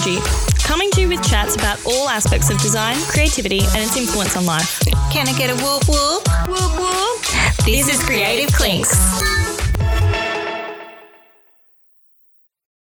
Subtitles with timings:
[0.00, 0.20] Georgie,
[0.58, 4.46] coming to you with chats about all aspects of design, creativity, and its influence on
[4.46, 4.80] life.
[5.10, 6.26] Can I get a whoop whoop?
[6.48, 7.22] Whoop whoop.
[7.64, 8.94] This is Creative Clinks.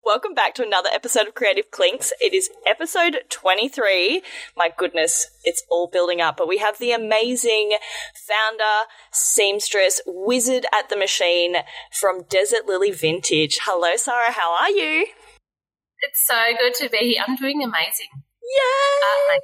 [0.04, 2.12] Welcome back to another episode of Creative Clinks.
[2.20, 4.22] It is episode 23.
[4.56, 7.76] My goodness, it's all building up, but we have the amazing
[8.14, 11.56] founder, seamstress, wizard at the machine
[11.92, 13.58] from Desert Lily Vintage.
[13.62, 14.32] Hello, Sarah.
[14.32, 15.06] How are you?
[16.02, 17.24] It's so good to be here.
[17.26, 18.08] I'm doing amazing.
[18.42, 19.36] Yay!
[19.36, 19.38] Uh,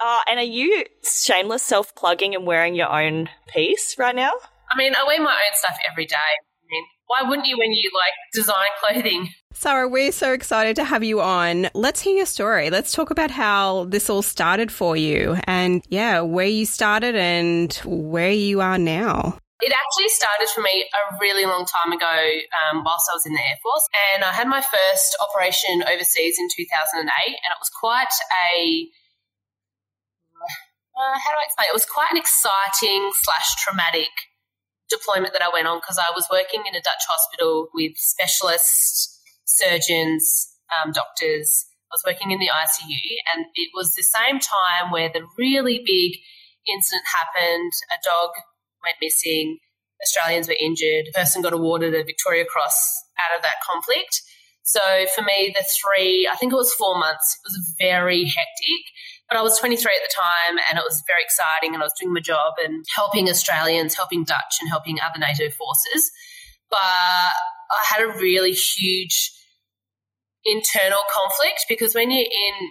[0.00, 4.30] Uh, and are you shameless self plugging and wearing your own piece right now?
[4.70, 6.14] I mean, I wear my own stuff every day.
[6.14, 9.30] I mean, why wouldn't you when you like design clothing?
[9.54, 11.68] Sarah, we're so excited to have you on.
[11.74, 12.70] Let's hear your story.
[12.70, 17.72] Let's talk about how this all started for you and, yeah, where you started and
[17.84, 19.38] where you are now.
[19.60, 23.34] It actually started for me a really long time ago um, whilst I was in
[23.34, 23.86] the Air Force.
[24.14, 28.14] And I had my first operation overseas in 2008, and it was quite
[28.54, 28.86] a
[30.98, 31.70] uh, how do I explain?
[31.70, 34.10] It was quite an exciting slash traumatic
[34.90, 39.20] deployment that I went on because I was working in a Dutch hospital with specialist
[39.44, 40.26] surgeons,
[40.74, 41.66] um, doctors.
[41.90, 43.00] I was working in the ICU,
[43.32, 46.18] and it was the same time where the really big
[46.66, 47.72] incident happened.
[47.94, 48.30] A dog
[48.88, 49.58] went missing.
[50.02, 51.12] Australians were injured.
[51.12, 52.76] A person got awarded a Victoria Cross
[53.20, 54.22] out of that conflict.
[54.62, 54.80] So
[55.16, 58.84] for me, the three, I think it was four months, it was very hectic.
[59.28, 61.94] But I was 23 at the time and it was very exciting and I was
[61.98, 66.10] doing my job and helping Australians, helping Dutch and helping other NATO forces.
[66.70, 69.32] But I had a really huge
[70.44, 72.70] internal conflict because when you're in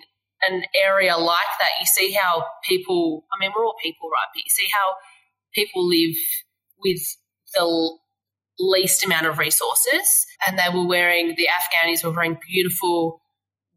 [0.49, 4.29] an area like that, you see how people, I mean, we're all people, right?
[4.33, 4.93] But you see how
[5.57, 6.15] people live
[6.83, 7.01] with
[7.55, 7.97] the
[8.59, 10.25] least amount of resources.
[10.45, 13.21] And they were wearing, the Afghanis were wearing beautiful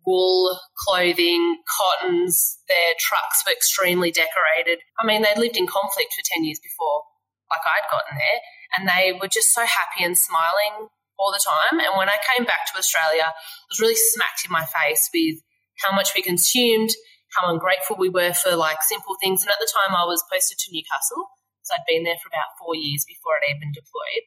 [0.06, 2.58] wool clothing, cottons.
[2.68, 4.82] Their trucks were extremely decorated.
[5.00, 7.02] I mean, they'd lived in conflict for 10 years before,
[7.50, 8.40] like I'd gotten there.
[8.76, 10.88] And they were just so happy and smiling
[11.18, 11.80] all the time.
[11.80, 13.32] And when I came back to Australia, I
[13.68, 15.42] was really smacked in my face with
[15.84, 16.90] how much we consumed,
[17.36, 19.42] how ungrateful we were for like simple things.
[19.42, 21.28] And at the time, I was posted to Newcastle.
[21.62, 24.24] So I'd been there for about four years before I'd even deployed.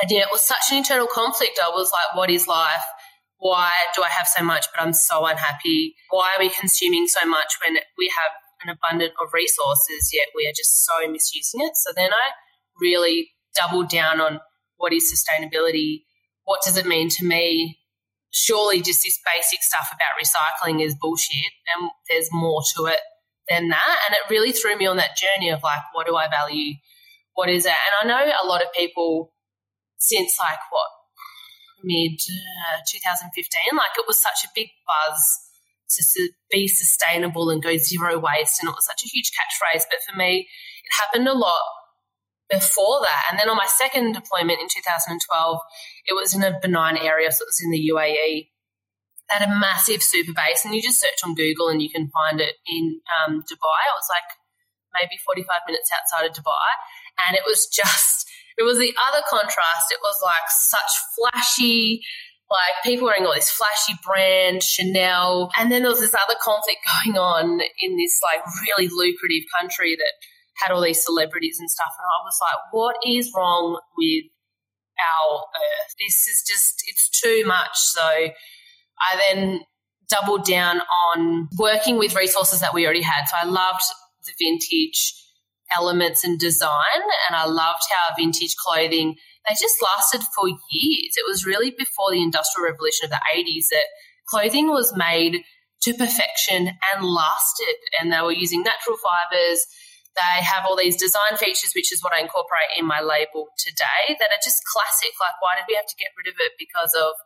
[0.00, 1.60] And yeah, it was such an internal conflict.
[1.62, 2.84] I was like, what is life?
[3.38, 5.94] Why do I have so much, but I'm so unhappy?
[6.10, 8.32] Why are we consuming so much when we have
[8.64, 11.72] an abundance of resources, yet we are just so misusing it?
[11.74, 12.30] So then I
[12.80, 14.40] really doubled down on
[14.76, 16.04] what is sustainability?
[16.44, 17.78] What does it mean to me?
[18.30, 23.00] Surely just this basic stuff about recycling is bullshit and there's more to it
[23.52, 23.96] than that.
[24.06, 26.74] And it really threw me on that journey of like, what do I value?
[27.34, 27.72] What is it?
[27.72, 29.32] And I know a lot of people
[29.98, 30.88] since like what
[31.84, 35.22] mid uh, 2015, like it was such a big buzz
[35.96, 39.84] to su- be sustainable and go zero waste, and it was such a huge catchphrase.
[39.90, 40.48] But for me,
[40.84, 41.60] it happened a lot
[42.50, 43.24] before that.
[43.30, 45.58] And then on my second deployment in 2012,
[46.06, 48.48] it was in a benign area, so it was in the UAE.
[49.30, 52.40] At a massive super base, and you just search on Google and you can find
[52.40, 53.80] it in um, Dubai.
[53.88, 54.28] It was like
[54.92, 56.68] maybe 45 minutes outside of Dubai,
[57.26, 58.28] and it was just
[58.58, 59.90] it was the other contrast.
[59.90, 62.02] It was like such flashy,
[62.50, 65.50] like people wearing all this flashy brand, Chanel.
[65.58, 69.96] And then there was this other conflict going on in this like really lucrative country
[69.96, 70.12] that
[70.60, 71.92] had all these celebrities and stuff.
[71.98, 74.24] And I was like, what is wrong with
[75.00, 75.94] our earth?
[75.98, 77.72] This is just, it's too much.
[77.74, 78.28] So
[79.00, 79.60] I then
[80.08, 83.24] doubled down on working with resources that we already had.
[83.26, 83.82] So I loved
[84.26, 85.14] the vintage
[85.76, 87.00] elements and design.
[87.26, 89.16] And I loved how vintage clothing,
[89.48, 91.14] they just lasted for years.
[91.16, 93.86] It was really before the Industrial Revolution of the 80s that
[94.28, 95.42] clothing was made
[95.82, 97.76] to perfection and lasted.
[97.98, 99.66] And they were using natural fibers.
[100.14, 104.14] They have all these design features, which is what I incorporate in my label today,
[104.20, 105.16] that are just classic.
[105.18, 107.16] Like, why did we have to get rid of it because of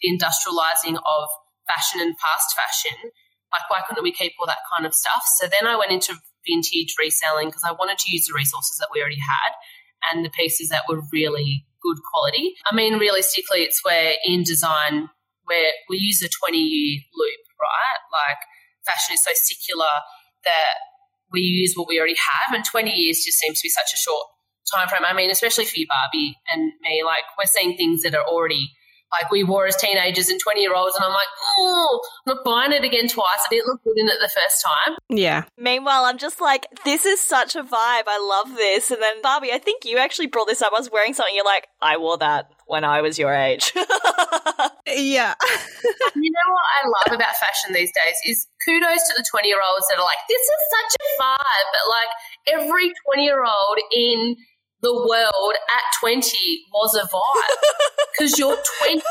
[0.00, 1.28] the industrializing of
[1.66, 3.10] fashion and fast fashion?
[3.52, 5.22] Like, why couldn't we keep all that kind of stuff?
[5.38, 6.14] So then I went into
[6.46, 9.52] vintage reselling because I wanted to use the resources that we already had
[10.10, 12.54] and the pieces that were really good quality.
[12.70, 15.08] I mean, realistically, it's where in design
[15.44, 18.00] where we use a 20 year loop, right?
[18.12, 18.38] Like
[18.84, 20.02] fashion is so secular
[20.44, 20.74] that
[21.32, 23.96] we use what we already have, and 20 years just seems to be such a
[23.96, 24.26] short
[24.72, 25.04] time frame.
[25.04, 28.70] I mean, especially for you, Barbie and me, like we're seeing things that are already
[29.12, 32.44] like we wore as teenagers and 20 year olds and i'm like oh i'm not
[32.44, 35.44] buying it again twice i didn't look good in it the first time Yeah.
[35.56, 38.06] Meanwhile, I'm just like, this is such a vibe.
[38.08, 38.90] I love this.
[38.90, 40.72] And then, Barbie, I think you actually brought this up.
[40.74, 41.34] I was wearing something.
[41.34, 43.72] You're like, I wore that when I was your age.
[44.86, 45.34] Yeah.
[46.14, 49.58] you know what I love about fashion these days is kudos to the 20 year
[49.60, 51.68] olds that are like, this is such a vibe.
[51.74, 52.12] But like
[52.62, 54.36] every 20 year old in
[54.86, 56.22] the world at 20
[56.72, 57.56] was a vibe.
[58.16, 59.02] Because you're 20.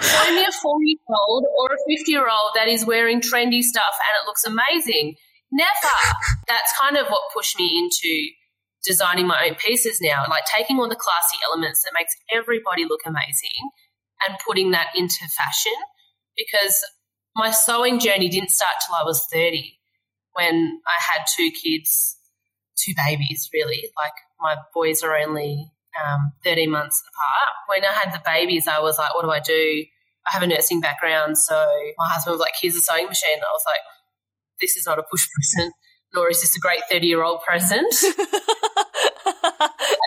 [0.00, 3.60] Show me a 40 year old or a 50 year old that is wearing trendy
[3.60, 5.16] stuff and it looks amazing.
[5.52, 5.96] Never.
[6.48, 8.30] That's kind of what pushed me into
[8.82, 13.00] designing my own pieces now, like taking all the classy elements that makes everybody look
[13.04, 13.68] amazing
[14.26, 15.76] and putting that into fashion
[16.38, 16.82] because
[17.34, 19.76] my sewing journey didn't start till I was 30
[20.32, 22.16] when I had two kids,
[22.78, 23.90] two babies, really.
[23.94, 27.54] Like my boys are only um, 13 months apart.
[27.68, 29.84] When I had the babies, I was like, what do I do?
[30.26, 31.38] I have a nursing background.
[31.38, 31.54] So
[31.98, 33.38] my husband was like, here's a sewing machine.
[33.38, 33.80] I was like,
[34.60, 35.74] this is not a push present,
[36.14, 37.92] nor is this a great 30 year old present.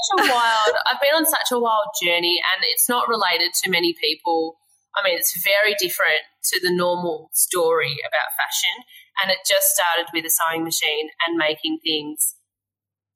[0.10, 3.70] such a wild, I've been on such a wild journey and it's not related to
[3.70, 4.58] many people.
[4.96, 8.84] I mean, it's very different to the normal story about fashion.
[9.22, 12.36] And it just started with a sewing machine and making things,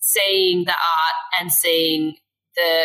[0.03, 2.15] seeing the art and seeing
[2.55, 2.83] the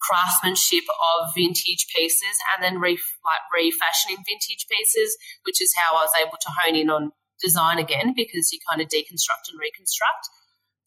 [0.00, 2.94] craftsmanship of vintage pieces and then re,
[3.24, 7.10] like refashioning vintage pieces, which is how I was able to hone in on
[7.42, 10.30] design again because you kind of deconstruct and reconstruct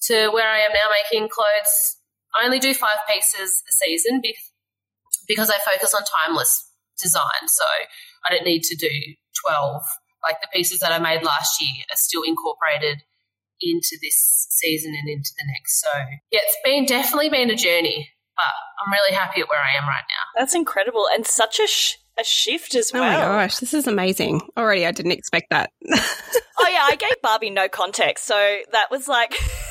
[0.07, 2.00] to where I am now making clothes.
[2.33, 4.21] I only do five pieces a season
[5.27, 6.71] because I focus on timeless
[7.01, 7.47] design.
[7.47, 7.65] So
[8.25, 8.89] I don't need to do
[9.45, 9.81] 12.
[10.23, 13.03] Like the pieces that I made last year are still incorporated
[13.61, 15.81] into this season and into the next.
[15.81, 15.89] So
[16.31, 18.45] yeah, it's been definitely been a journey, but
[18.85, 20.39] I'm really happy at where I am right now.
[20.39, 23.03] That's incredible and such a sh- a shift as well.
[23.03, 24.41] Oh my gosh, this is amazing.
[24.57, 25.71] Already, I didn't expect that.
[25.91, 29.33] oh yeah, I gave Barbie no context, so that was like.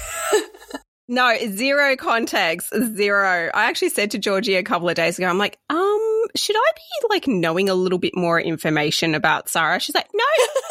[1.08, 3.50] no, zero context, zero.
[3.54, 6.72] I actually said to Georgie a couple of days ago, I'm like, um, should I
[6.74, 9.80] be like knowing a little bit more information about Sarah?
[9.80, 10.24] She's like, no,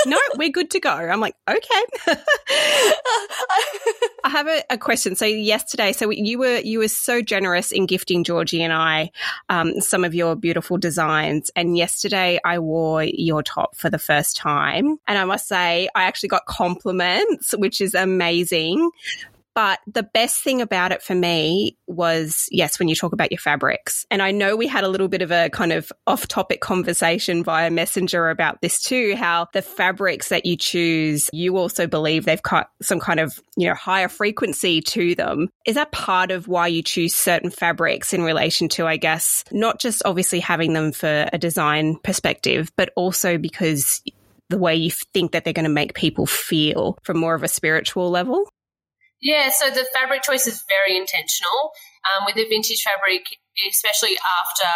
[0.06, 0.92] no, we're good to go.
[0.92, 1.84] I'm like, okay.
[4.24, 5.16] I have a, a, question.
[5.16, 9.12] So yesterday, so you were you were so generous in gifting Georgie and I
[9.50, 11.50] um, some of your beautiful designs.
[11.56, 16.04] And yesterday, I wore your top for the first time, and I must say, I
[16.04, 18.92] actually got compliments, which is amazing.
[19.58, 23.40] But the best thing about it for me was, yes, when you talk about your
[23.40, 24.06] fabrics.
[24.12, 27.44] And I know we had a little bit of a kind of off topic conversation
[27.44, 32.40] via Messenger about this too, how the fabrics that you choose, you also believe they've
[32.40, 35.50] got some kind of, you know, higher frequency to them.
[35.66, 39.80] Is that part of why you choose certain fabrics in relation to, I guess, not
[39.80, 44.04] just obviously having them for a design perspective, but also because
[44.50, 47.48] the way you think that they're going to make people feel from more of a
[47.48, 48.48] spiritual level?
[49.22, 51.74] Yeah, so the fabric choice is very intentional.
[52.06, 53.26] Um, with the vintage fabric,
[53.70, 54.70] especially after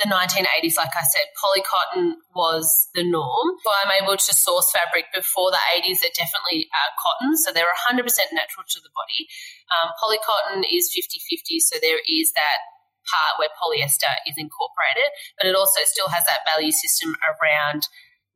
[0.00, 3.52] the 1980s, like I said, polycotton was the norm.
[3.60, 7.36] So I'm able to source fabric before the 80s that definitely are cotton.
[7.36, 8.00] So they're 100%
[8.32, 9.28] natural to the body.
[9.68, 12.64] Um, polycotton is 50 50, so there is that
[13.04, 17.84] part where polyester is incorporated, but it also still has that value system around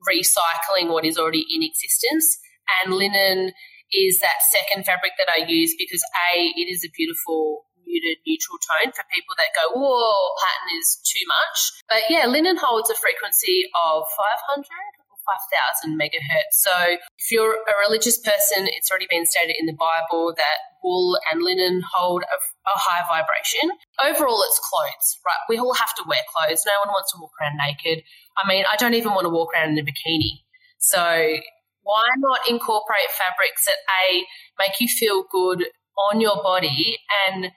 [0.05, 2.38] recycling what is already in existence.
[2.85, 3.53] And linen
[3.94, 6.02] is that second fabric that I use because
[6.35, 10.99] A, it is a beautiful muted neutral tone for people that go, whoa, pattern is
[11.07, 11.59] too much.
[11.87, 16.59] But yeah, linen holds a frequency of 500 or 5000 megahertz.
[16.59, 21.19] So if you're a religious person, it's already been stated in the Bible that wool
[21.30, 22.38] and linen hold a,
[22.69, 23.71] a high vibration.
[24.02, 25.45] Overall, it's clothes, right?
[25.49, 26.66] We all have to wear clothes.
[26.66, 28.02] No one wants to walk around naked.
[28.37, 30.42] I mean, I don't even want to walk around in a bikini.
[30.78, 31.38] So
[31.85, 34.25] why not incorporate fabrics that A,
[34.59, 36.99] make you feel good on your body?
[37.29, 37.53] And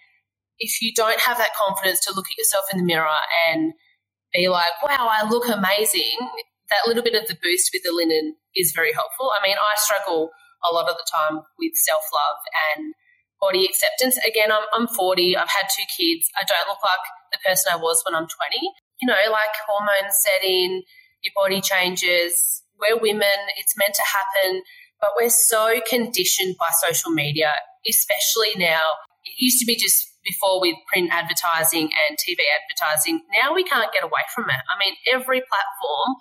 [0.59, 3.19] if you don't have that confidence to look at yourself in the mirror
[3.49, 3.73] and
[4.33, 6.19] be like, wow, I look amazing,
[6.69, 9.31] that little bit of the boost with the linen is very helpful.
[9.31, 10.31] I mean, I struggle
[10.69, 12.39] a lot of the time with self love
[12.75, 12.93] and
[13.39, 14.17] body acceptance.
[14.27, 17.77] Again, I'm, I'm 40, I've had two kids, I don't look like the person I
[17.77, 18.59] was when I'm 20.
[18.99, 20.83] You know, like hormones set in,
[21.23, 24.61] your body changes, we're women, it's meant to happen,
[25.01, 27.53] but we're so conditioned by social media,
[27.87, 28.97] especially now.
[29.25, 33.21] It used to be just before with print advertising and TV advertising.
[33.41, 34.61] Now we can't get away from it.
[34.67, 36.15] I mean, every platform,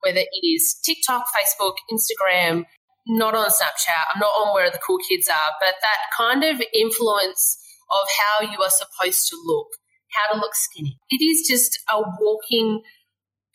[0.00, 2.64] whether it is TikTok, Facebook, Instagram,
[3.06, 6.60] not on Snapchat, I'm not on where the cool kids are, but that kind of
[6.74, 7.58] influence
[7.90, 9.68] of how you are supposed to look,
[10.12, 10.98] how to look skinny.
[11.08, 12.82] It is just a walking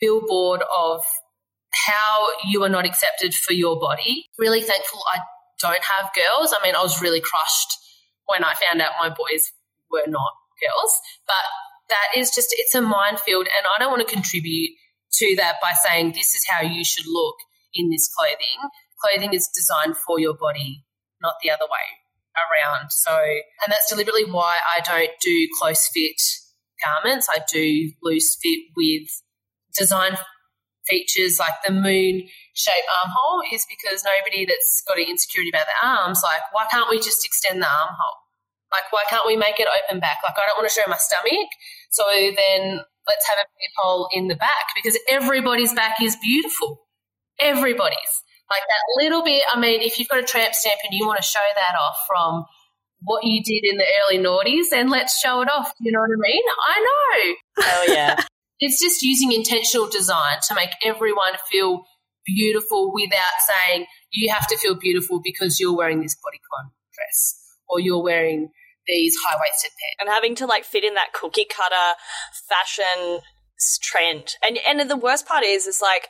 [0.00, 1.02] billboard of
[1.86, 4.26] how you are not accepted for your body.
[4.38, 5.18] Really thankful I
[5.60, 6.54] don't have girls.
[6.58, 7.78] I mean, I was really crushed
[8.26, 9.52] when I found out my boys
[9.90, 11.44] were not girls, but
[11.88, 14.70] that is just, it's a minefield and I don't want to contribute
[15.14, 17.36] to that by saying this is how you should look
[17.74, 18.70] in this clothing.
[19.00, 20.84] Clothing is designed for your body,
[21.20, 22.02] not the other way
[22.36, 22.90] around.
[22.90, 26.20] So, and that's deliberately why I don't do close fit
[26.82, 27.28] garments.
[27.30, 29.08] I do loose fit with
[29.76, 30.16] design
[30.92, 35.80] features like the moon shaped armhole is because nobody that's got an insecurity about their
[35.88, 38.18] arms, like, why can't we just extend the armhole?
[38.70, 40.18] Like, why can't we make it open back?
[40.24, 41.48] Like, I don't want to show my stomach.
[41.90, 43.46] So then let's have a
[43.76, 46.80] hole in the back because everybody's back is beautiful.
[47.38, 48.22] Everybody's.
[48.50, 51.18] Like that little bit, I mean, if you've got a tramp stamp and you want
[51.18, 52.44] to show that off from
[53.00, 55.72] what you did in the early noughties, then let's show it off.
[55.80, 56.42] You know what I mean?
[56.68, 57.34] I know.
[57.64, 58.22] Oh, yeah.
[58.62, 61.82] It's just using intentional design to make everyone feel
[62.24, 67.80] beautiful without saying you have to feel beautiful because you're wearing this bodycon dress or
[67.80, 68.50] you're wearing
[68.86, 69.96] these high waisted pants.
[69.98, 71.98] And having to like fit in that cookie cutter
[72.48, 73.20] fashion
[73.82, 74.36] trend.
[74.46, 76.08] And and the worst part is is like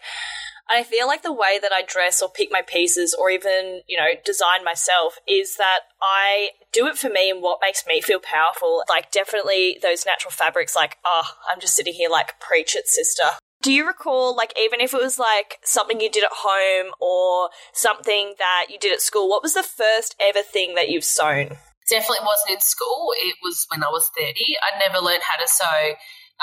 [0.71, 3.97] I feel like the way that I dress or pick my pieces or even, you
[3.97, 8.21] know, design myself is that I do it for me and what makes me feel
[8.21, 8.83] powerful.
[8.89, 13.25] Like, definitely those natural fabrics, like, oh, I'm just sitting here like, preach it, sister.
[13.63, 17.51] Do you recall, like, even if it was like something you did at home or
[17.73, 21.57] something that you did at school, what was the first ever thing that you've sewn?
[21.89, 23.13] Definitely wasn't in school.
[23.21, 24.35] It was when I was 30.
[24.63, 25.95] I never learned how to sew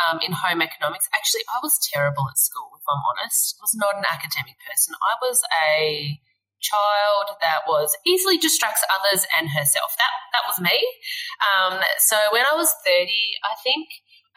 [0.08, 1.10] um, in home economics.
[1.14, 3.58] Actually, I was terrible at school, if I'm honest.
[3.60, 4.96] I was not an academic person.
[5.04, 6.20] I was a
[6.62, 9.96] child that was easily distracts others and herself.
[9.98, 10.78] That that was me.
[11.42, 13.10] Um, so when I was 30,
[13.44, 13.88] I think.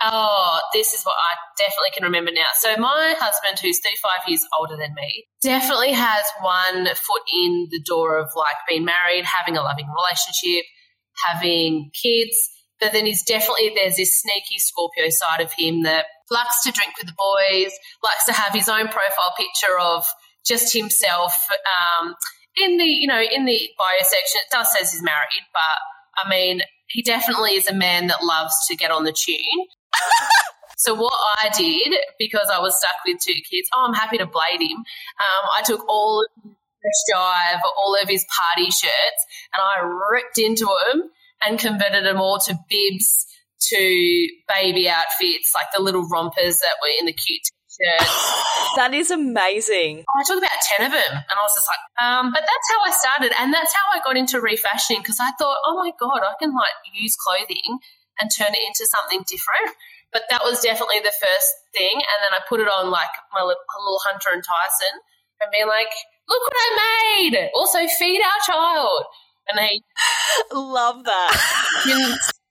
[0.04, 2.48] Oh, this is what I definitely can remember now.
[2.58, 7.80] So my husband, who's 35 years older than me, definitely has one foot in the
[7.86, 10.64] door of like being married, having a loving relationship,
[11.24, 12.34] having kids
[12.82, 16.94] but then he's definitely, there's this sneaky Scorpio side of him that likes to drink
[16.98, 20.04] with the boys, likes to have his own profile picture of
[20.44, 21.34] just himself.
[22.02, 22.14] Um,
[22.56, 26.28] in the, you know, in the bio section, it does says he's married, but I
[26.28, 29.66] mean, he definitely is a man that loves to get on the tune.
[30.82, 34.26] So what I did, because I was stuck with two kids, oh, I'm happy to
[34.26, 34.78] blade him.
[34.78, 39.22] Um, I took all of his jive, all of his party shirts,
[39.54, 41.08] and I ripped into them
[41.46, 43.26] and converted them all to bibs,
[43.68, 47.42] to baby outfits, like the little rompers that were in the cute
[48.76, 50.04] that is amazing.
[50.08, 52.80] I took about 10 of them and I was just like, um, but that's how
[52.84, 53.32] I started.
[53.40, 56.54] And that's how I got into refashioning because I thought, oh my God, I can
[56.54, 57.78] like use clothing
[58.20, 59.74] and turn it into something different.
[60.12, 61.96] But that was definitely the first thing.
[61.96, 64.94] And then I put it on like my little, little Hunter and Tyson
[65.40, 65.88] and being like,
[66.28, 67.50] look what I made.
[67.54, 69.04] Also feed our child
[69.48, 69.80] and they
[70.52, 71.32] love that.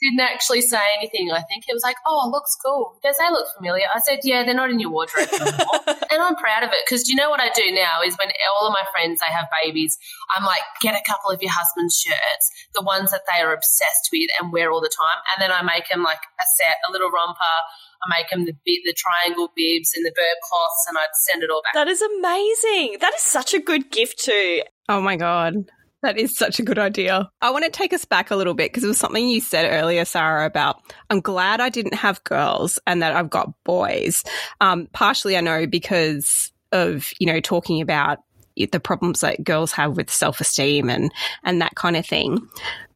[0.00, 1.30] didn't, didn't actually say anything.
[1.30, 3.86] I think it was like, "Oh, it looks cool." Does they look familiar?
[3.94, 5.80] I said, "Yeah, they're not in your wardrobe anymore,"
[6.10, 8.66] and I'm proud of it because you know what I do now is when all
[8.66, 9.98] of my friends they have babies,
[10.36, 14.08] I'm like, get a couple of your husband's shirts, the ones that they are obsessed
[14.12, 16.92] with and wear all the time, and then I make them like a set, a
[16.92, 17.56] little romper.
[18.02, 21.50] I make them the the triangle bibs and the burp cloths, and I'd send it
[21.50, 21.74] all back.
[21.74, 22.98] That is amazing.
[23.00, 24.62] That is such a good gift too.
[24.88, 25.70] Oh my god.
[26.02, 27.30] That is such a good idea.
[27.42, 29.70] I want to take us back a little bit because it was something you said
[29.70, 30.80] earlier, Sarah, about
[31.10, 34.24] I'm glad I didn't have girls and that I've got boys.
[34.60, 38.20] Um, partially, I know because of, you know, talking about
[38.56, 41.12] the problems that girls have with self esteem and,
[41.44, 42.48] and that kind of thing.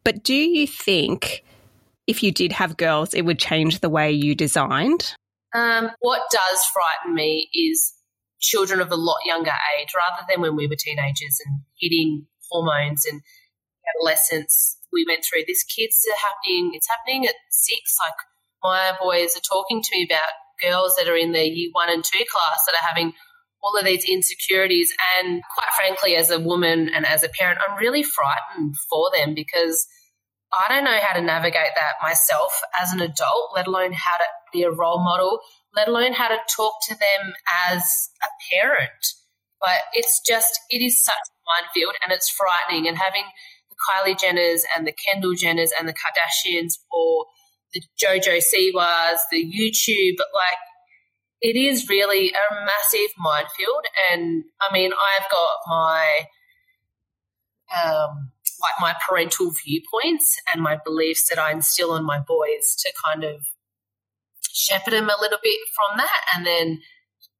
[0.02, 1.44] But do you think
[2.06, 5.14] if you did have girls, it would change the way you designed?
[5.54, 7.94] Um, what does frighten me is
[8.40, 13.04] children of a lot younger age rather than when we were teenagers and hitting hormones
[13.10, 13.20] and
[13.90, 15.42] adolescence we went through.
[15.46, 17.96] This kids are happening, it's happening at six.
[17.98, 18.14] Like
[18.62, 20.30] my boys are talking to me about
[20.62, 23.12] girls that are in their year one and two class that are having
[23.62, 24.92] all of these insecurities.
[25.18, 29.34] And quite frankly, as a woman and as a parent, I'm really frightened for them
[29.34, 29.86] because
[30.52, 34.24] I don't know how to navigate that myself as an adult, let alone how to
[34.52, 35.40] be a role model,
[35.74, 37.32] let alone how to talk to them
[37.70, 37.82] as
[38.22, 39.06] a parent.
[39.64, 42.86] But it's just, it is such a minefield and it's frightening.
[42.86, 43.24] And having
[43.70, 47.24] the Kylie Jenners and the Kendall Jenners and the Kardashians or
[47.72, 50.58] the JoJo Siwas, the YouTube, like
[51.40, 53.86] it is really a massive minefield.
[54.12, 56.20] And I mean, I've got my
[57.74, 62.92] um, like my parental viewpoints and my beliefs that I instill on my boys to
[63.04, 63.46] kind of
[64.52, 66.80] shepherd them a little bit from that, and then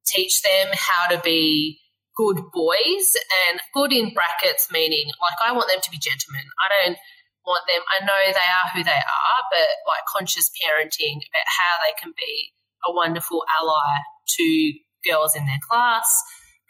[0.07, 1.81] teach them how to be
[2.17, 3.07] good boys
[3.49, 6.47] and good in brackets meaning like I want them to be gentlemen.
[6.63, 6.99] I don't
[7.47, 11.83] want them I know they are who they are, but like conscious parenting about how
[11.83, 12.55] they can be
[12.87, 13.99] a wonderful ally
[14.37, 14.73] to
[15.05, 16.23] girls in their class,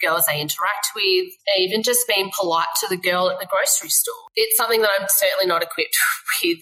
[0.02, 4.14] girls they interact with, even just being polite to the girl at the grocery store.
[4.34, 5.96] It's something that I'm certainly not equipped
[6.42, 6.58] with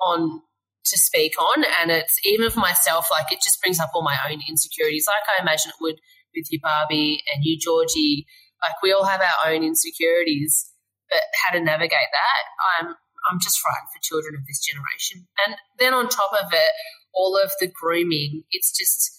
[0.00, 0.42] on
[0.86, 1.64] to speak on.
[1.80, 5.26] And it's even for myself, like it just brings up all my own insecurities, like
[5.28, 6.00] I imagine it would
[6.36, 8.26] with you, Barbie, and you, Georgie.
[8.62, 10.70] Like we all have our own insecurities,
[11.10, 12.42] but how to navigate that,
[12.78, 12.94] I'm
[13.30, 15.26] I'm just frightened for children of this generation.
[15.46, 16.72] And then on top of it,
[17.14, 19.12] all of the grooming, it's just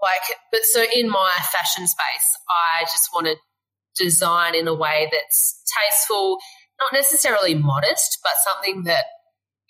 [0.00, 3.36] like but so in my fashion space, I just want to
[3.96, 6.38] design in a way that's tasteful,
[6.80, 9.04] not necessarily modest, but something that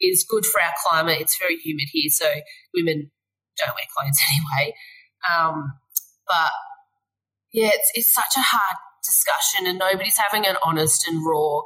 [0.00, 1.20] is good for our climate.
[1.20, 2.26] It's very humid here, so
[2.74, 3.10] women
[3.58, 4.74] don't wear clothes anyway.
[5.28, 5.72] Um,
[6.26, 6.50] but
[7.52, 11.60] yeah, it's, it's such a hard discussion, and nobody's having an honest and raw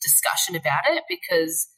[0.00, 1.68] discussion about it because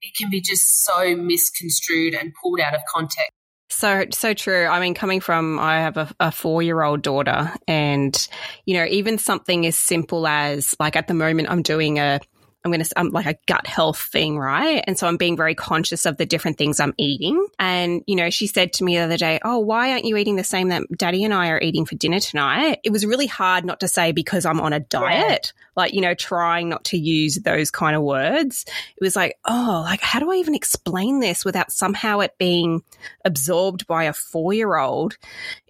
[0.00, 3.30] it can be just so misconstrued and pulled out of context.
[3.70, 4.66] So, so true.
[4.66, 8.28] I mean, coming from, I have a, a four year old daughter, and,
[8.64, 12.20] you know, even something as simple as like at the moment, I'm doing a,
[12.64, 14.82] I'm going to, I'm like a gut health thing, right?
[14.86, 17.46] And so I'm being very conscious of the different things I'm eating.
[17.58, 20.36] And, you know, she said to me the other day, Oh, why aren't you eating
[20.36, 22.80] the same that daddy and I are eating for dinner tonight?
[22.82, 25.64] It was really hard not to say because I'm on a diet, yeah.
[25.76, 28.64] like, you know, trying not to use those kind of words.
[28.66, 32.82] It was like, Oh, like, how do I even explain this without somehow it being
[33.24, 35.16] absorbed by a four year old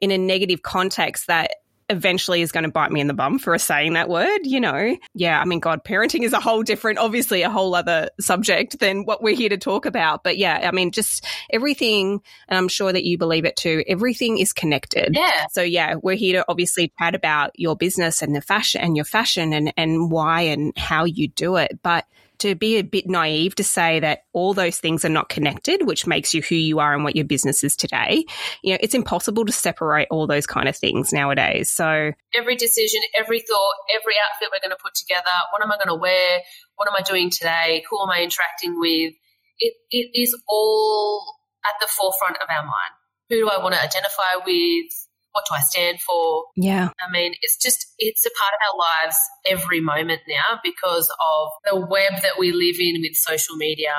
[0.01, 1.53] in a negative context that
[1.89, 4.97] eventually is going to bite me in the bum for saying that word, you know?
[5.15, 9.05] Yeah, I mean, God, parenting is a whole different, obviously, a whole other subject than
[9.05, 10.23] what we're here to talk about.
[10.23, 14.39] But yeah, I mean, just everything, and I'm sure that you believe it too, everything
[14.39, 15.15] is connected.
[15.15, 15.47] Yeah.
[15.51, 19.05] So yeah, we're here to obviously chat about your business and the fashion and your
[19.05, 21.79] fashion and, and why and how you do it.
[21.83, 22.05] But
[22.39, 26.07] to be a bit naive to say that all those things are not connected, which
[26.07, 28.25] makes you who you are and what your business is today.
[28.63, 31.71] You know, it's impossible to separate all those kind of things nowadays.
[31.71, 35.77] So every decision, every thought, every outfit we're going to put together, what am I
[35.77, 36.41] going to wear?
[36.77, 37.85] What am I doing today?
[37.91, 39.15] Who am I interacting with?
[39.59, 41.25] It, it is all
[41.65, 42.95] at the forefront of our mind.
[43.31, 45.08] Who do I want to identify with?
[45.39, 46.47] What do I stand for?
[46.57, 46.89] Yeah.
[47.01, 51.49] I mean, it's just, it's a part of our lives every moment now because of
[51.65, 53.95] the web that we live in with social media.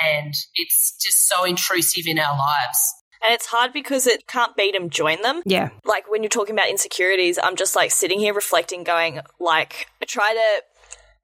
[0.00, 2.94] And it's just so intrusive in our lives.
[3.24, 5.42] And it's hard because it can't beat them, join them.
[5.44, 5.70] Yeah.
[5.84, 10.04] Like when you're talking about insecurities, I'm just like sitting here reflecting, going, like, I
[10.04, 10.62] try to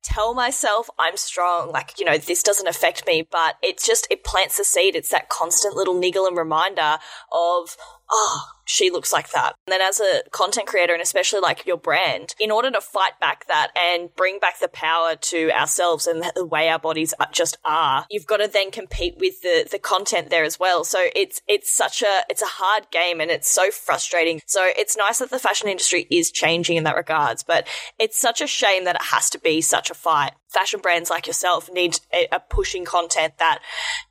[0.03, 4.25] tell myself I'm strong, like, you know, this doesn't affect me, but it just, it
[4.25, 4.97] plants a seed.
[4.97, 6.99] It's that constant little niggle and reminder
[7.31, 7.77] of,
[8.13, 9.55] oh, she looks like that.
[9.67, 13.19] And then as a content creator and especially like your brand, in order to fight
[13.21, 17.59] back that and bring back the power to ourselves and the way our bodies just
[17.65, 20.85] are, you've got to then compete with the, the content there as well.
[20.85, 24.41] So it's, it's such a, it's a hard game and it's so frustrating.
[24.47, 27.67] So it's nice that the fashion industry is changing in that regards, but
[27.99, 31.27] it's such a shame that it has to be such a fight fashion brands like
[31.27, 33.61] yourself need a, pushing content that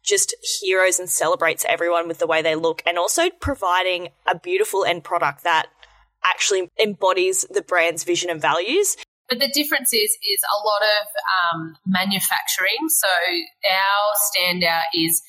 [0.03, 4.83] just heroes and celebrates everyone with the way they look and also providing a beautiful
[4.83, 5.67] end product that
[6.23, 8.97] actually embodies the brand's vision and values.
[9.29, 12.89] But the difference is is a lot of um, manufacturing.
[12.89, 15.21] So our standout is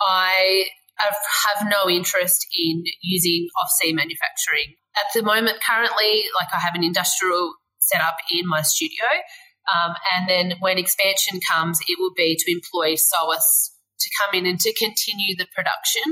[0.00, 0.66] I
[0.98, 4.74] have no interest in using off-sea manufacturing.
[4.96, 9.04] At the moment, currently, like I have an industrial setup in my studio,
[9.66, 14.46] um, and then when expansion comes, it will be to employ SOAS to come in
[14.46, 16.02] and to continue the production.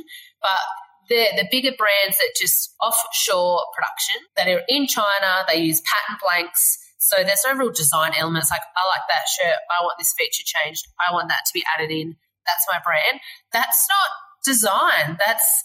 [0.40, 0.60] But
[1.08, 6.18] the the bigger brands that just offshore production that are in China, they use pattern
[6.22, 6.78] blanks.
[6.98, 10.44] So there's no real design elements like I like that shirt, I want this feature
[10.44, 12.16] changed, I want that to be added in.
[12.46, 13.20] That's my brand.
[13.52, 14.08] That's not
[14.44, 15.18] design.
[15.18, 15.64] That's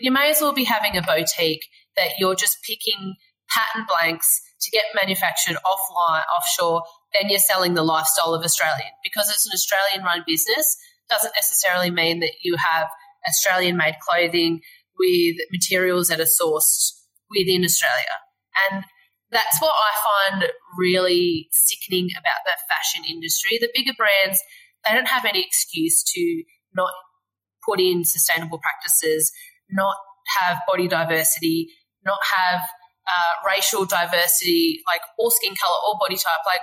[0.00, 1.66] you may as well be having a boutique
[1.96, 3.14] that you're just picking
[3.48, 8.90] pattern blanks to get manufactured offline, offshore, then you're selling the lifestyle of Australian.
[9.02, 10.76] Because it's an Australian run business,
[11.08, 12.88] doesn't necessarily mean that you have
[13.28, 14.60] Australian made clothing
[14.98, 16.92] with materials that are sourced
[17.30, 18.16] within Australia.
[18.70, 18.84] And
[19.30, 23.58] that's what I find really sickening about the fashion industry.
[23.60, 24.40] The bigger brands,
[24.84, 26.42] they don't have any excuse to
[26.74, 26.92] not
[27.64, 29.32] put in sustainable practices,
[29.70, 29.96] not
[30.38, 31.68] have body diversity,
[32.04, 32.60] not have
[33.06, 36.44] uh, racial diversity, like or skin color or body type.
[36.46, 36.60] Like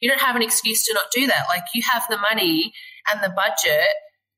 [0.00, 1.46] you don't have an excuse to not do that.
[1.48, 2.72] Like you have the money
[3.10, 3.88] and the budget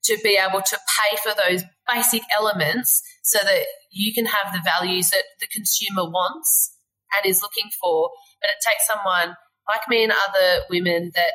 [0.03, 4.61] to be able to pay for those basic elements so that you can have the
[4.63, 6.75] values that the consumer wants
[7.15, 8.09] and is looking for.
[8.41, 9.35] But it takes someone
[9.67, 11.33] like me and other women that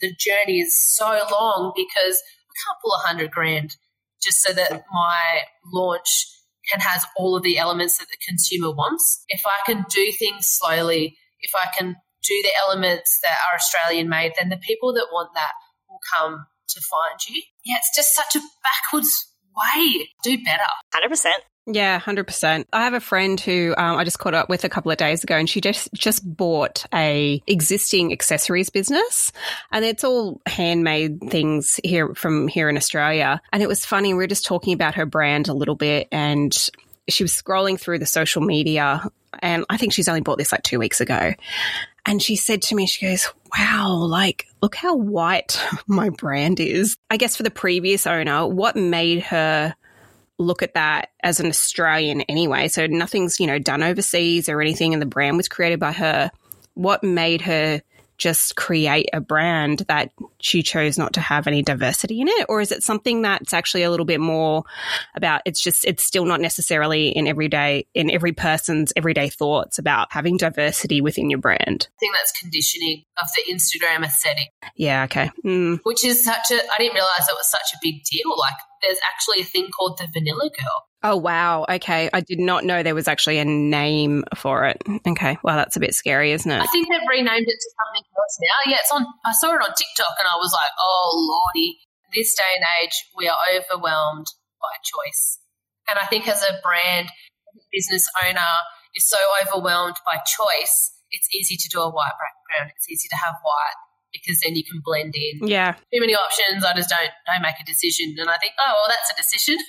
[0.00, 3.76] the journey is so long because I can't pull a hundred grand
[4.22, 5.40] just so that my
[5.72, 6.26] launch
[6.70, 9.24] can has all of the elements that the consumer wants.
[9.28, 14.08] If I can do things slowly, if I can do the elements that are Australian
[14.08, 15.52] made, then the people that want that
[15.88, 17.42] will come to find you.
[17.64, 20.08] Yeah, it's just such a backwards way.
[20.22, 20.62] Do better.
[20.94, 21.32] 100%.
[21.66, 22.66] Yeah, hundred percent.
[22.72, 25.22] I have a friend who um, I just caught up with a couple of days
[25.22, 29.30] ago, and she just just bought a existing accessories business,
[29.70, 33.40] and it's all handmade things here from here in Australia.
[33.52, 34.12] And it was funny.
[34.12, 36.52] We were just talking about her brand a little bit, and
[37.08, 40.64] she was scrolling through the social media, and I think she's only bought this like
[40.64, 41.32] two weeks ago.
[42.04, 46.96] And she said to me, she goes, Wow, like, look how white my brand is.
[47.08, 49.76] I guess for the previous owner, what made her
[50.38, 52.68] look at that as an Australian anyway.
[52.68, 56.30] So nothing's, you know, done overseas or anything, and the brand was created by her.
[56.74, 57.82] What made her
[58.18, 62.46] just create a brand that she chose not to have any diversity in it?
[62.48, 64.62] Or is it something that's actually a little bit more
[65.16, 70.12] about it's just, it's still not necessarily in everyday, in every person's everyday thoughts about
[70.12, 71.88] having diversity within your brand?
[71.90, 74.52] I think that's conditioning of the Instagram aesthetic.
[74.76, 75.30] Yeah, okay.
[75.44, 75.80] Mm.
[75.82, 78.38] Which is such a, I didn't realize it was such a big deal.
[78.38, 80.78] Like, there's actually a thing called the Vanilla Girl.
[81.04, 81.64] Oh, wow.
[81.68, 82.10] Okay.
[82.12, 84.82] I did not know there was actually a name for it.
[85.06, 85.38] Okay.
[85.42, 86.60] Well, that's a bit scary, isn't it?
[86.60, 88.70] I think they've renamed it to something else now.
[88.70, 91.78] Yeah, it's on, I saw it on TikTok and I was like, oh, lordy.
[92.14, 94.26] This day and age, we are overwhelmed
[94.60, 95.38] by choice.
[95.88, 97.08] And I think as a brand,
[97.72, 98.52] business owner,
[98.94, 102.70] is so overwhelmed by choice, it's easy to do a white background.
[102.76, 103.78] It's easy to have white
[104.22, 105.46] because then you can blend in.
[105.46, 105.72] Yeah.
[105.92, 106.64] Too many options.
[106.64, 109.58] I just don't don't make a decision, and I think, oh well, that's a decision.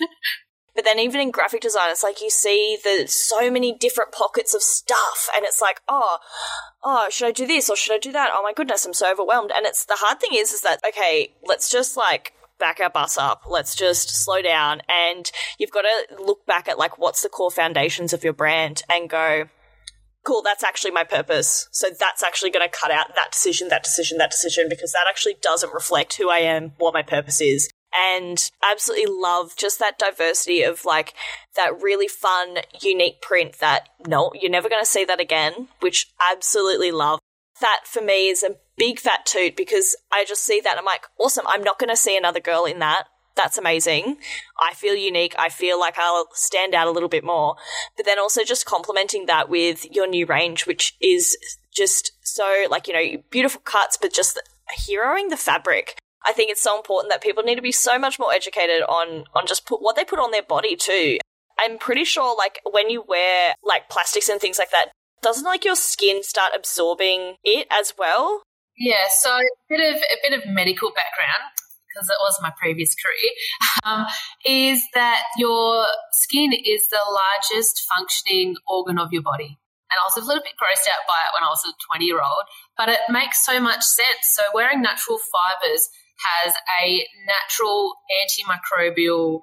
[0.76, 4.56] But then even in graphic design, it's like you see the so many different pockets
[4.56, 6.18] of stuff, and it's like, oh,
[6.84, 8.32] oh, should I do this or should I do that?
[8.34, 9.52] Oh my goodness, I'm so overwhelmed.
[9.56, 13.18] And it's the hard thing is, is that okay, let's just like back our bus
[13.18, 13.44] up.
[13.48, 17.52] Let's just slow down, and you've got to look back at like what's the core
[17.52, 19.50] foundations of your brand and go.
[20.26, 21.68] Cool, that's actually my purpose.
[21.72, 25.06] So that's actually going to cut out that decision, that decision, that decision, because that
[25.10, 30.00] actually doesn't reflect who I am, what my purpose is and absolutely love just that
[30.00, 31.14] diversity of like
[31.56, 36.12] that really fun, unique print that no, you're never going to see that again, which
[36.32, 37.20] absolutely love.
[37.62, 41.06] That for me is a big fat toot because I just see that I'm like,
[41.20, 43.04] awesome, I'm not going to see another girl in that.
[43.36, 44.18] That's amazing.
[44.60, 45.34] I feel unique.
[45.40, 47.56] I feel like I'll stand out a little bit more.
[47.98, 51.38] But then also just complementing that with your new range, which is
[51.72, 54.40] just so like, you know, beautiful cuts, but just
[54.88, 55.98] heroing the fabric.
[56.26, 59.26] I think it's so important that people need to be so much more educated on
[59.36, 61.18] on just put what they put on their body too.
[61.60, 64.88] I'm pretty sure like when you wear like plastics and things like that,
[65.22, 68.44] doesn't like your skin start absorbing it as well?
[68.78, 71.52] Yeah, so a bit of a bit of medical background
[71.94, 73.32] because it was my previous career,
[73.84, 74.06] um,
[74.46, 79.60] is that your skin is the largest functioning organ of your body.
[79.92, 82.06] And I was a little bit grossed out by it when I was a 20
[82.06, 84.34] year old, but it makes so much sense.
[84.34, 89.42] So, wearing natural fibers has a natural antimicrobial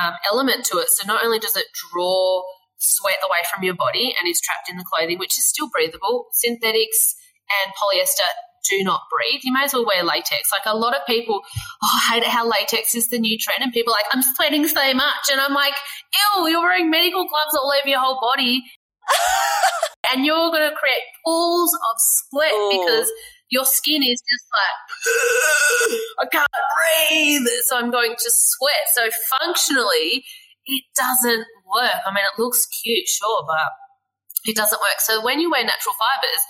[0.00, 0.88] um, element to it.
[0.90, 2.42] So not only does it draw
[2.78, 6.26] sweat away from your body and is trapped in the clothing, which is still breathable,
[6.32, 7.14] synthetics
[7.62, 8.28] and polyester
[8.68, 9.40] do not breathe.
[9.44, 10.50] You may as well wear latex.
[10.52, 11.40] Like a lot of people,
[11.82, 14.66] oh, I hate how latex is the new trend, and people are like, I'm sweating
[14.68, 15.30] so much.
[15.30, 15.74] And I'm like,
[16.36, 18.64] ew, you're wearing medical gloves all over your whole body.
[20.12, 22.70] and you're going to create pools of sweat Ooh.
[22.72, 23.10] because
[23.50, 27.46] your skin is just like, I can't breathe.
[27.66, 28.84] So I'm going to sweat.
[28.94, 30.24] So functionally,
[30.66, 32.00] it doesn't work.
[32.06, 33.70] I mean, it looks cute, sure, but
[34.46, 35.00] it doesn't work.
[35.00, 36.42] So when you wear natural fibers,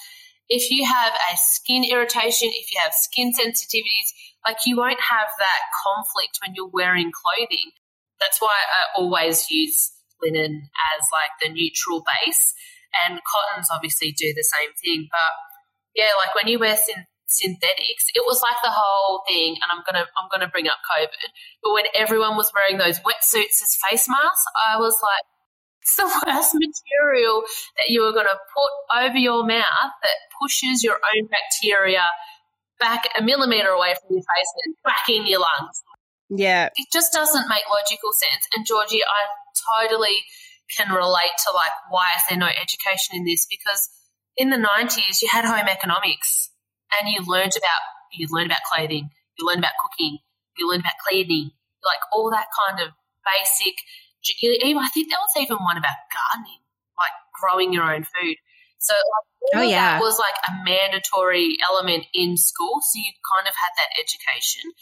[0.48, 4.12] if you have a skin irritation, if you have skin sensitivities,
[4.46, 7.72] like you won't have that conflict when you're wearing clothing.
[8.20, 12.52] That's why I always use linen as like the neutral base.
[13.04, 15.08] And cottons obviously do the same thing.
[15.10, 15.32] But
[15.96, 19.56] yeah, like when you wear syn- synthetics, it was like the whole thing.
[19.62, 21.30] And I'm gonna I'm gonna bring up COVID,
[21.62, 25.24] but when everyone was wearing those wetsuits as face masks, I was like,
[25.84, 27.42] it's the worst material
[27.76, 32.02] that you are going to put over your mouth that pushes your own bacteria
[32.80, 35.82] back a millimeter away from your face and back in your lungs.
[36.30, 36.70] Yeah.
[36.74, 38.48] It just doesn't make logical sense.
[38.56, 40.24] And Georgie, I totally
[40.74, 43.46] can relate to like, why is there no education in this?
[43.48, 43.90] Because
[44.36, 46.50] in the 90s, you had home economics
[46.98, 50.18] and you learned about, you learned about clothing, you learned about cooking,
[50.56, 51.50] you learned about cleaning,
[51.84, 52.94] like all that kind of
[53.24, 53.76] basic,
[54.24, 56.62] I think there was even one about gardening,
[56.96, 58.36] like growing your own food.
[58.78, 59.96] So like, oh, yeah.
[59.96, 62.80] that was like a mandatory element in school.
[62.80, 64.72] So you kind of had that education.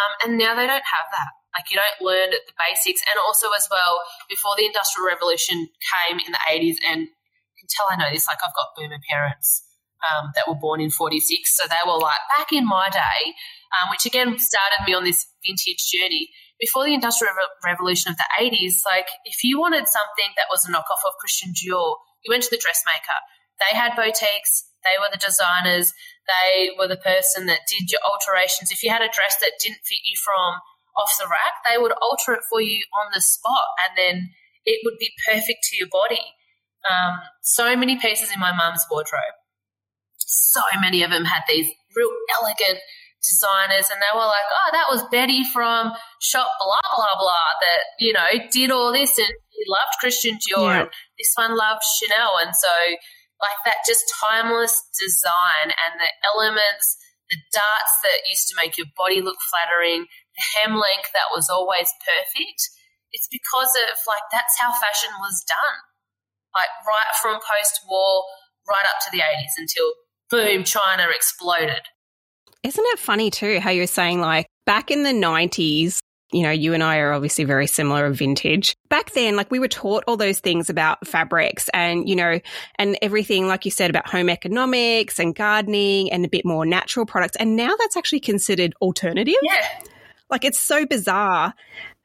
[0.00, 1.30] Um, and now they don't have that.
[1.52, 3.02] Like you don't learn the basics.
[3.04, 7.68] And also as well, before the Industrial Revolution came in the 80s, and you can
[7.68, 9.64] tell I know this, like I've got boomer parents
[10.06, 11.20] um, that were born in 46.
[11.56, 13.34] So they were like, back in my day,
[13.76, 16.30] um, which again started me on this vintage journey.
[16.60, 20.64] Before the Industrial Re- Revolution of the 80s, like if you wanted something that was
[20.64, 23.18] a knockoff of Christian Dior, you went to the dressmaker.
[23.58, 25.92] They had boutiques, they were the designers,
[26.28, 28.70] they were the person that did your alterations.
[28.70, 30.60] If you had a dress that didn't fit you from
[30.96, 34.30] off the rack, they would alter it for you on the spot and then
[34.64, 36.36] it would be perfect to your body.
[36.88, 39.36] Um, so many pieces in my mum's wardrobe.
[40.18, 42.80] So many of them had these real elegant
[43.22, 47.82] designers, and they were like, "Oh, that was Betty from shop blah blah blah that
[47.98, 50.80] you know did all this, and he loved Christian Dior, yeah.
[50.80, 52.72] and this one loved Chanel, and so
[53.40, 56.96] like that just timeless design and the elements,
[57.32, 60.04] the darts that used to make your body look flattering,
[60.36, 62.60] the hem length that was always perfect.
[63.12, 65.78] It's because of like that's how fashion was done.
[66.54, 68.24] Like right from post war
[68.68, 69.88] right up to the 80s until
[70.28, 71.88] boom, China exploded.
[72.62, 75.98] Isn't it funny too how you're saying like back in the 90s,
[76.32, 78.74] you know, you and I are obviously very similar of vintage.
[78.88, 82.38] Back then, like we were taught all those things about fabrics and, you know,
[82.76, 87.06] and everything, like you said, about home economics and gardening and a bit more natural
[87.06, 87.36] products.
[87.36, 89.34] And now that's actually considered alternative.
[89.42, 89.80] Yeah.
[90.30, 91.54] Like it's so bizarre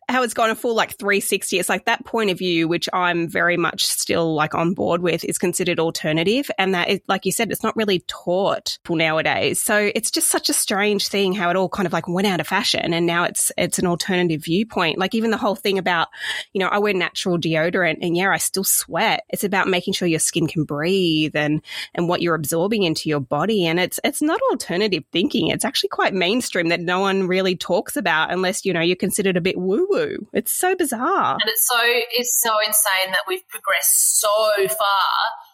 [0.07, 1.59] how it's gone a full like 360.
[1.59, 5.23] It's like that point of view, which I'm very much still like on board with,
[5.23, 6.49] is considered alternative.
[6.57, 9.61] And that, is, like you said, it's not really taught nowadays.
[9.61, 12.39] So it's just such a strange thing how it all kind of like went out
[12.39, 14.97] of fashion and now it's, it's an alternative viewpoint.
[14.97, 16.07] Like even the whole thing about,
[16.53, 19.23] you know, I wear natural deodorant and yeah, I still sweat.
[19.29, 21.61] It's about making sure your skin can breathe and,
[21.93, 23.65] and what you're absorbing into your body.
[23.65, 25.49] And it's, it's not alternative thinking.
[25.49, 29.35] It's actually quite mainstream that no one really talks about unless, you know, you're considered
[29.35, 30.27] a bit woo woo.
[30.33, 31.37] It's so bizarre.
[31.39, 34.29] And it's so it's so insane that we've progressed so
[34.67, 35.11] far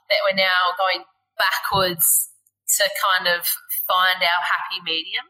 [0.10, 1.06] that we're now going
[1.38, 2.30] backwards
[2.78, 3.46] to kind of
[3.88, 5.26] find our happy medium.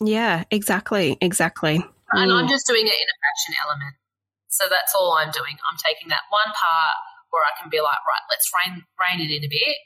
[0.00, 1.16] Yeah, exactly.
[1.20, 1.80] Exactly.
[2.12, 2.36] And mm.
[2.36, 3.96] I'm just doing it in a fashion element.
[4.48, 5.56] So that's all I'm doing.
[5.68, 6.96] I'm taking that one part
[7.30, 9.76] where I can be like, right, let's rein, rein it in a bit.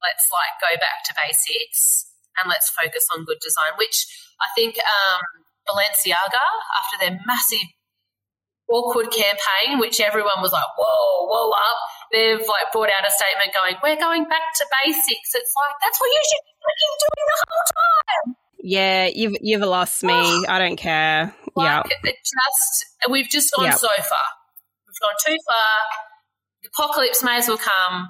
[0.00, 2.08] Let's like go back to basics
[2.40, 4.06] and let's focus on good design, which
[4.40, 5.20] I think um,
[5.68, 6.44] Balenciaga,
[6.76, 7.68] after their massive
[8.70, 11.78] awkward campaign, which everyone was like, whoa, whoa up.
[12.12, 15.30] They've like brought out a statement going, we're going back to basics.
[15.34, 18.36] It's like, that's what you should be doing the whole time.
[18.66, 20.14] Yeah, you've you've lost me.
[20.14, 21.34] Oh, I don't care.
[21.54, 23.74] yeah, just we've just gone yep.
[23.74, 24.24] so far.
[24.86, 25.74] We've gone too far.
[26.62, 28.08] The apocalypse may as well come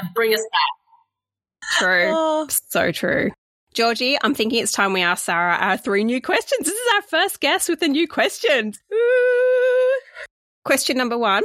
[0.00, 1.78] and bring us back.
[1.78, 2.48] True, oh.
[2.50, 3.30] so true.
[3.72, 6.66] Georgie, I'm thinking it's time we ask Sarah our three new questions.
[6.66, 8.72] This is our first guest with a new question.
[10.64, 11.44] Question number one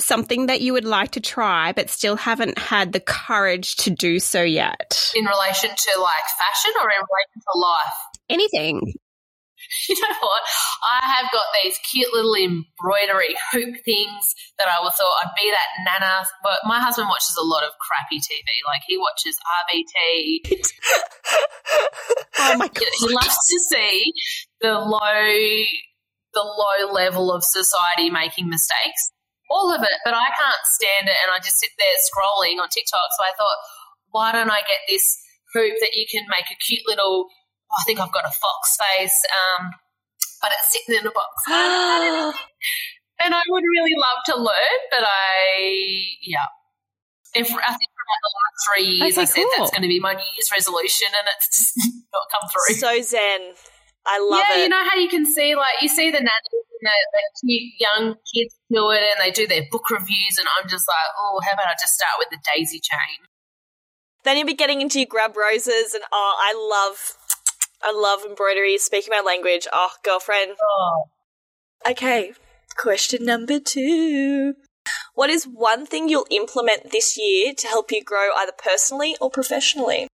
[0.00, 4.18] something that you would like to try but still haven't had the courage to do
[4.20, 5.12] so yet?
[5.14, 7.98] In relation to like fashion or in relation to life?
[8.28, 8.94] Anything.
[9.88, 10.42] You know what?
[10.82, 15.50] I have got these cute little embroidery hoop things that I would thought I'd be
[15.50, 16.24] that nana.
[16.42, 18.48] But my husband watches a lot of crappy TV.
[18.66, 19.36] Like he watches
[19.68, 20.62] RBT.
[22.38, 22.92] oh my god!
[22.98, 24.12] He loves to see
[24.62, 25.64] the low
[26.34, 29.12] the low level of society making mistakes.
[29.50, 32.68] All of it, but I can't stand it and I just sit there scrolling on
[32.68, 33.08] TikTok.
[33.16, 33.58] So I thought,
[34.10, 35.16] why don't I get this
[35.54, 37.28] hoop that you can make a cute little,
[37.72, 39.70] oh, I think I've got a fox face, um,
[40.42, 41.32] but it's sitting in a box.
[43.20, 46.46] and I would really love to learn, but I, yeah.
[47.34, 49.52] If, I think for about the last three years, okay, I said cool.
[49.58, 51.72] that's going to be my New Year's resolution, and it's just
[52.12, 52.76] not come through.
[52.76, 53.54] So zen.
[54.06, 54.44] I love it.
[54.48, 54.62] yeah, it.
[54.64, 58.14] you know how you can see, like, you see the nannies and the cute young
[58.34, 61.52] kids do it and they do their book reviews, and I'm just like, oh, how
[61.52, 63.26] about I just start with the daisy chain?
[64.24, 67.16] Then you'll be getting into your grab roses, and oh, I love,
[67.82, 68.78] I love embroidery.
[68.78, 70.56] Speaking my language, oh, girlfriend.
[70.62, 71.04] Oh.
[71.88, 72.32] Okay,
[72.76, 74.54] question number two.
[75.14, 79.30] What is one thing you'll implement this year to help you grow either personally or
[79.30, 80.08] professionally?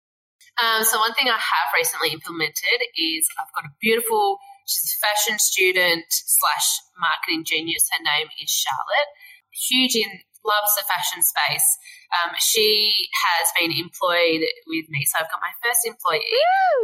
[0.60, 4.38] Um, so one thing I have recently implemented is I've got a beautiful.
[4.68, 6.66] She's a fashion student slash
[7.00, 7.88] marketing genius.
[7.90, 9.10] Her name is Charlotte.
[9.50, 11.68] Huge in loves the fashion space.
[12.12, 16.26] Um, she has been employed with me, so I've got my first employee.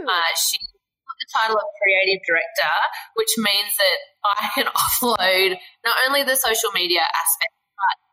[0.07, 2.74] Uh, she got the title of creative director,
[3.18, 7.58] which means that I can offload not only the social media aspect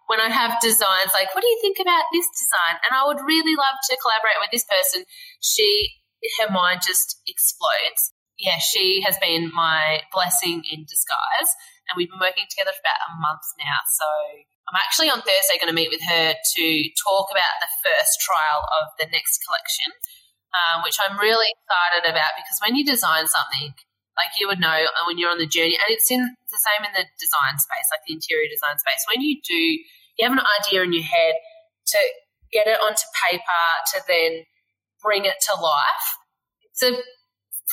[0.07, 2.77] when I have designs like, what do you think about this design?
[2.85, 5.05] And I would really love to collaborate with this person.
[5.41, 6.01] She,
[6.41, 8.13] her mind just explodes.
[8.37, 11.49] yeah, she has been my blessing in disguise.
[11.87, 13.77] And we've been working together for about a month now.
[13.93, 14.07] So
[14.65, 16.65] I'm actually on Thursday going to meet with her to
[16.97, 19.93] talk about the first trial of the next collection,
[20.51, 23.77] um, which I'm really excited about because when you design something,
[24.15, 26.91] like you would know when you're on the journey, and it's in the same in
[26.95, 29.03] the design space, like the interior design space.
[29.11, 29.61] When you do,
[30.17, 31.35] you have an idea in your head
[31.95, 31.99] to
[32.51, 34.47] get it onto paper to then
[35.03, 36.07] bring it to life.
[36.71, 36.95] It's a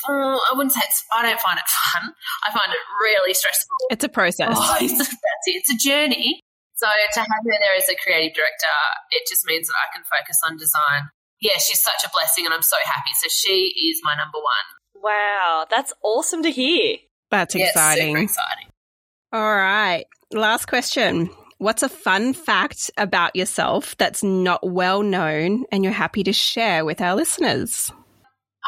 [0.09, 2.11] uh, I wouldn't say it's, I don't find it fun.
[2.43, 3.77] I find it really stressful.
[3.93, 4.51] It's a process.
[4.51, 5.61] Oh, it's, that's it.
[5.61, 6.41] It's a journey.
[6.75, 8.75] So to have her there as a creative director,
[9.13, 11.13] it just means that I can focus on design.
[11.39, 13.13] Yeah, she's such a blessing and I'm so happy.
[13.21, 14.67] So she is my number one.
[15.03, 16.97] Wow, that's awesome to hear.
[17.29, 18.07] That's Yeah, exciting.
[18.15, 18.67] super exciting.
[19.33, 20.05] All right.
[20.31, 21.29] Last question.
[21.57, 26.85] What's a fun fact about yourself that's not well known and you're happy to share
[26.85, 27.91] with our listeners?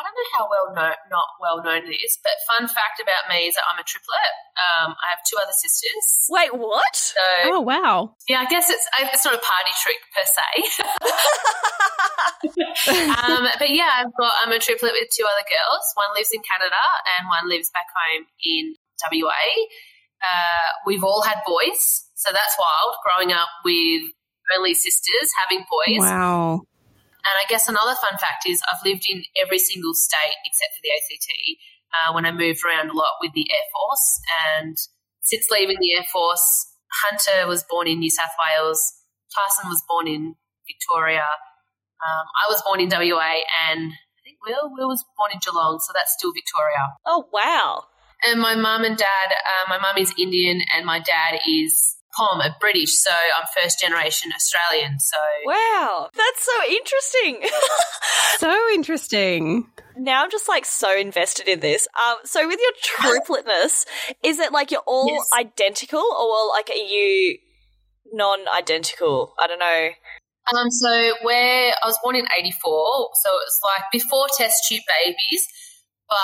[0.06, 3.26] I don't know how well known, not well known it is, but fun fact about
[3.26, 4.34] me is that I'm a triplet.
[4.54, 6.30] Um, I have two other sisters.
[6.30, 6.94] Wait, what?
[6.94, 8.14] So Oh, wow.
[8.30, 10.48] yeah, I guess it's it's not a party trick per se.
[13.18, 15.86] um, but yeah, I've got I'm a triplet with two other girls.
[15.98, 16.78] One lives in Canada
[17.18, 18.76] and one lives back home in
[19.10, 19.44] WA.
[20.22, 22.94] Uh, we've all had boys, so that's wild.
[23.02, 24.04] Growing up with
[24.56, 26.62] only sisters having boys, Wow.
[27.26, 30.82] And I guess another fun fact is I've lived in every single state except for
[30.84, 31.28] the ACT
[31.94, 34.22] uh, when I moved around a lot with the Air Force.
[34.54, 34.78] And
[35.22, 36.46] since leaving the Air Force,
[37.04, 38.80] Hunter was born in New South Wales,
[39.34, 40.36] Tyson was born in
[40.68, 41.28] Victoria,
[42.04, 45.80] um, I was born in WA, and I think Will, Will was born in Geelong,
[45.80, 46.94] so that's still Victoria.
[47.06, 47.86] Oh, wow.
[48.28, 52.40] And my mum and dad, uh, my mum is Indian and my dad is Pom,
[52.42, 55.00] a British, so I'm first generation Australian.
[55.00, 57.50] So Wow, that's so interesting.
[58.38, 59.68] So interesting.
[59.98, 61.88] now I'm just like so invested in this.
[61.98, 62.74] Um, so with your
[63.22, 63.86] tripletness,
[64.24, 65.30] is it like you're all Yes.
[65.46, 67.38] identical, or like are you
[68.12, 69.34] non-identical?
[69.40, 69.90] I don't know.
[70.54, 74.84] Um, so where I was born in '84, so it was like before test tube
[75.04, 75.48] babies,
[76.10, 76.18] but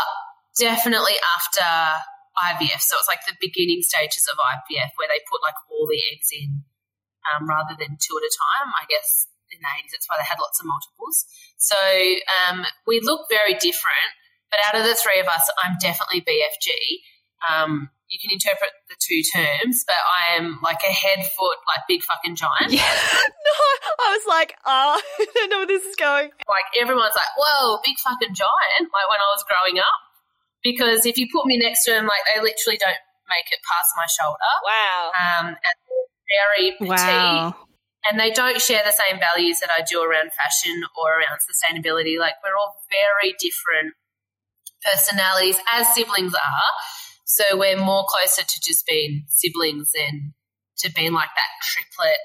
[0.59, 2.01] definitely after
[2.37, 2.79] IVF.
[2.79, 6.31] So it's like the beginning stages of IVF where they put like all the eggs
[6.31, 6.63] in
[7.27, 8.71] um, rather than two at a time.
[8.75, 11.27] I guess in the 80s, that's why they had lots of multiples.
[11.59, 11.77] So
[12.47, 14.15] um, we look very different,
[14.49, 16.71] but out of the three of us, I'm definitely BFG.
[17.41, 21.87] Um, you can interpret the two terms, but I am like a head foot, like
[21.87, 22.75] big fucking giant.
[22.75, 22.83] Yeah.
[22.83, 23.55] no,
[24.03, 26.29] I was like, oh, I don't know where this is going.
[26.47, 30.10] like everyone's like, whoa, big fucking giant, like when I was growing up.
[30.63, 33.89] Because if you put me next to him, like they literally don't make it past
[33.97, 34.51] my shoulder.
[34.65, 35.11] Wow.
[35.15, 36.97] Um, and they're very petite.
[36.97, 37.55] Wow.
[38.09, 42.17] And they don't share the same values that I do around fashion or around sustainability.
[42.19, 43.93] Like we're all very different
[44.83, 46.69] personalities, as siblings are.
[47.25, 50.33] So we're more closer to just being siblings than
[50.79, 52.17] to being like that triplet.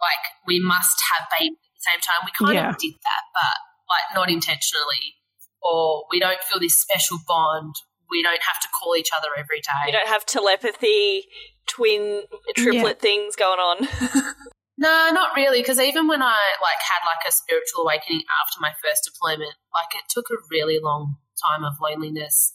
[0.00, 2.24] Like we must have babies at the same time.
[2.24, 2.70] We kind Yeah.
[2.70, 3.56] of did that, but
[3.88, 5.16] like not intentionally.
[5.62, 7.74] Or we don't feel this special bond.
[8.10, 9.86] We don't have to call each other every day.
[9.86, 11.24] You don't have telepathy,
[11.66, 12.22] twin,
[12.56, 13.86] triplet things going on.
[14.78, 15.60] No, not really.
[15.60, 19.90] Because even when I like had like a spiritual awakening after my first deployment, like
[19.98, 22.54] it took a really long time of loneliness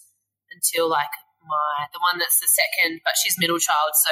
[0.55, 1.11] until like
[1.43, 4.11] my the one that's the second, but she's middle child, so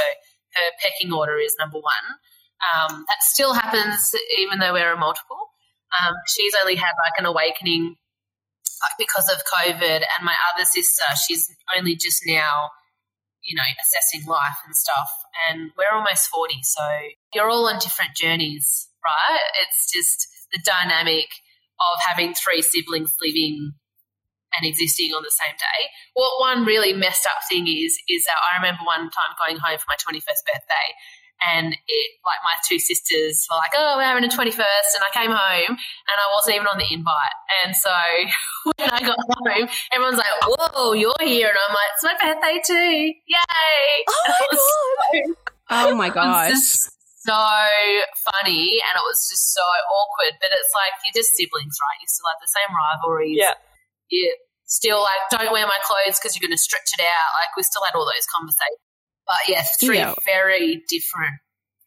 [0.59, 2.19] her pecking order is number one.
[2.61, 5.55] Um, that still happens even though we're a multiple.
[5.95, 7.95] Um, she's only had like an awakening
[8.97, 12.69] because of COVID, and my other sister, she's only just now
[13.43, 15.09] you know, assessing life and stuff.
[15.49, 16.85] And we're almost 40, so
[17.33, 19.41] you're all on different journeys, right?
[19.61, 21.27] It's just the dynamic
[21.79, 23.73] of having three siblings living
[24.53, 25.89] and existing on the same day.
[26.13, 29.79] What one really messed up thing is, is that I remember one time going home
[29.79, 30.87] for my 21st birthday
[31.41, 34.89] and it, like my two sisters were like, oh, we're having a 21st.
[34.95, 37.37] And I came home and I wasn't even on the invite.
[37.63, 37.89] And so
[38.77, 41.49] when I got home, everyone's like, whoa, you're here.
[41.49, 42.73] And I'm like, it's my birthday too.
[43.25, 44.05] Yay.
[44.07, 45.35] Oh my it was so-
[45.71, 46.53] Oh my it gosh.
[47.23, 47.37] so
[48.33, 50.37] funny and it was just so awkward.
[50.41, 51.97] But it's like you're just siblings, right?
[52.01, 53.37] You still have the same rivalries.
[53.39, 53.55] Yeah.
[54.09, 54.35] You
[54.65, 57.29] still like don't wear my clothes because you're going to stretch it out.
[57.39, 58.83] Like we still had all those conversations.
[59.31, 60.13] But yeah, three Yeah.
[60.25, 61.39] very different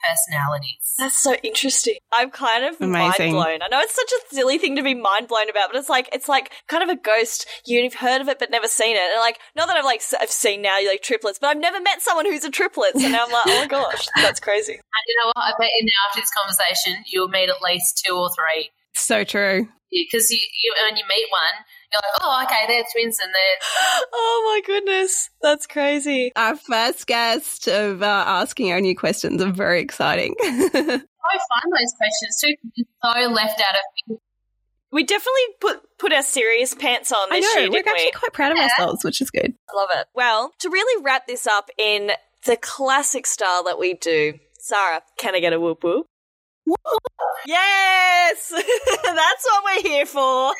[0.02, 0.94] personalities.
[0.98, 1.96] That's so interesting.
[2.12, 3.32] I'm kind of Amazing.
[3.34, 3.62] mind blown.
[3.62, 6.08] I know it's such a silly thing to be mind blown about, but it's like
[6.12, 7.46] it's like kind of a ghost.
[7.66, 10.30] You've heard of it but never seen it, and like not that I've like I've
[10.30, 12.98] seen now you like triplets, but I've never met someone who's a triplet.
[12.98, 14.72] So now I'm like, oh my gosh, that's crazy.
[14.74, 15.44] And you know what?
[15.44, 19.24] I bet you now after this conversation, you'll meet at least two or three So
[19.24, 19.68] true.
[19.94, 24.02] Because you, you, when you meet one, you're like, oh, okay, they're twins and they're.
[24.12, 25.30] Oh my goodness.
[25.40, 26.32] That's crazy.
[26.36, 30.34] Our first guest of uh, asking our new questions are very exciting.
[30.42, 32.84] so fun, those questions too.
[33.02, 33.76] So left out
[34.10, 34.18] of
[34.90, 38.12] We definitely put put our serious pants on I know, year, we're didn't actually we?
[38.12, 39.54] quite proud of ourselves, which is good.
[39.72, 40.06] I love it.
[40.14, 42.10] Well, to really wrap this up in
[42.46, 46.06] the classic style that we do, Sarah, can I get a whoop whoop?
[47.46, 48.50] Yes!
[48.50, 50.54] That's what we're here for.